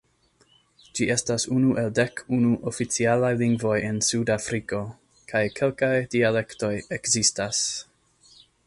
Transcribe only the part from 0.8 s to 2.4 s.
Ĝi estas unu el dek